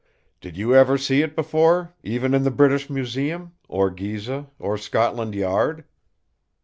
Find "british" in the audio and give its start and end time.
2.49-2.89